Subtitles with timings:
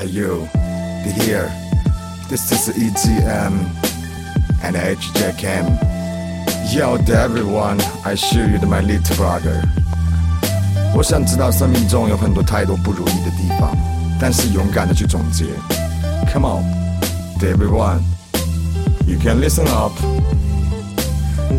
[0.00, 0.48] Are you
[1.04, 1.50] be here?
[2.28, 3.54] This is EGM
[4.62, 5.78] and HJKM.
[6.74, 9.62] Yo to everyone, I show you my little brother.
[10.94, 13.76] 我想知道生命中有很多太多不如意的地方，
[14.20, 15.44] 但是勇敢的去总结。
[16.32, 16.64] Come on,
[17.38, 18.00] to everyone,
[19.06, 19.92] you can listen up.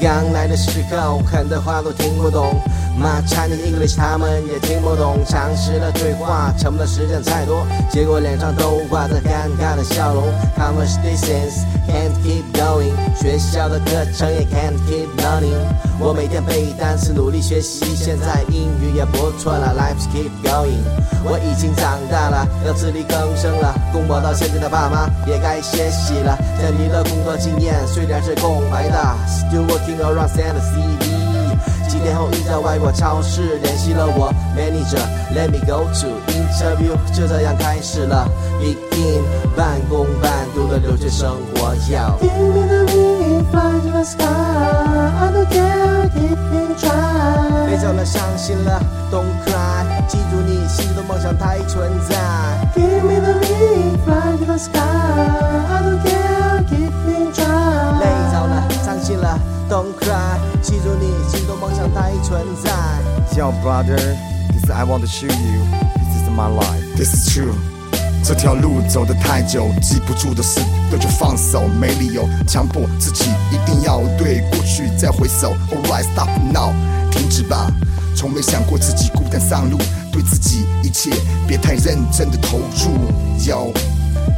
[0.00, 2.60] 刚来的时候，很多话都听不懂。
[2.99, 10.25] My Chinese English 他们也听不懂，尝试了对话，沉默的时间太多，结果脸上都挂着尴尬的笑容。
[10.57, 15.55] Conversations can't keep going，学校的课程也 can't keep learning。
[15.97, 19.73] 我每天背单词，努力学习，现在英语也不错了。
[19.79, 20.83] Life keep going，
[21.23, 23.73] 我已经长大了，要自力更生了。
[23.93, 26.37] 供我到现在的爸妈也该歇息了。
[26.61, 31.18] 在你的工作经验虽然是空白的，Still working around send a CV。
[31.89, 38.29] 几天后遇在外国超市，联系了我 manager，Let me go to interview，就这样开始了
[38.61, 39.23] begin
[39.57, 41.73] 半工半读的留学生活。
[41.91, 44.23] 要 Give me the wing, fly to the sky.
[44.23, 47.65] I don't care, keep me try.
[47.65, 48.79] 别走了，伤心了
[49.11, 52.15] ，Don't cry，记住你心中的梦想它已存在。
[52.75, 54.79] Give me the wind, fly to the sky.
[54.79, 58.31] I don't care, keep me 累 try.
[58.31, 61.13] 着了，伤心了，Don't cry，记住你
[61.59, 62.71] 梦想它已存在。
[63.37, 63.97] Yo brother,
[64.51, 65.61] this is I want to show you.
[65.95, 66.95] This is my life.
[66.95, 67.53] This is true.
[68.23, 75.53] 这条路走得太久，记不住的事都就放手，没理由强迫自己一定要对过去再回首。
[75.71, 76.71] Alright, stop now，
[77.11, 77.71] 停止吧。
[78.15, 79.77] 从没想过自己孤单上路，
[80.11, 81.11] 对自己一切
[81.47, 83.11] 别太认真的投入。
[83.39, 83.73] Yo。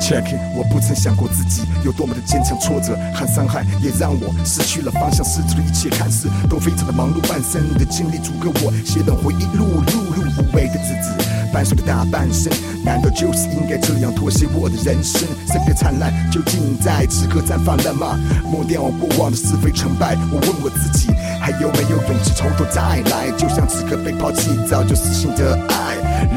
[0.00, 11.10] Check，it，我不曾想过自己有多么的坚强，挫折和伤害也让我失去了方向，失去了一切，看似都非常的忙碌，半生的经历足够我写本回忆录，碌碌无为的日子，
[11.52, 12.52] 伴随着大半生，
[12.84, 15.22] 难道就是应该这样妥协我的人生？
[15.48, 18.18] 圣别灿烂究竟在此刻绽放了吗？
[18.44, 21.08] 抹掉过往的是非成败，我问我自己，
[21.40, 23.30] 还有没有勇气从头再来？
[23.36, 25.95] 就像此刻被抛弃，早就死心的爱。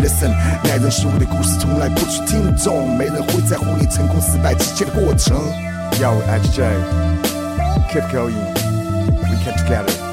[0.10, 0.34] Listen，
[0.64, 5.38] 耐人寻味的故事从来不去听众，没人会在乎你成功失败之间的过程。
[6.00, 10.09] Yo HJ，keep going，we can together。